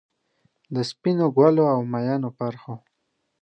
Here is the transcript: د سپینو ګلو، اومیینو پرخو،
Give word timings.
د 0.73 0.75
سپینو 0.89 1.27
ګلو، 1.37 1.63
اومیینو 1.75 2.29
پرخو، 2.37 2.75